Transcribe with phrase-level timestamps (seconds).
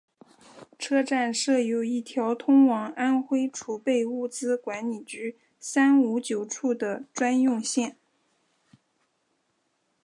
[0.79, 7.95] 车站设有一条通往安徽储备物资管理局三五九处的专用线。